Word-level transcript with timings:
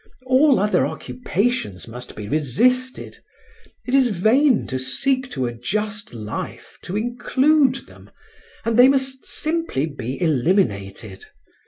All 0.25 0.59
other 0.59 0.87
occupations 0.87 1.87
must 1.87 2.15
be 2.15 2.27
resisted; 2.27 3.19
it 3.85 3.93
is 3.93 4.07
vain 4.07 4.65
to 4.65 4.79
seek 4.79 5.29
to 5.29 5.45
adjust 5.45 6.11
life 6.11 6.79
to 6.81 6.97
include 6.97 7.85
them, 7.85 8.09
and 8.65 8.79
they 8.79 8.87
must 8.87 9.27
simply 9.27 9.85
be 9.85 10.19
eliminated. 10.19 11.25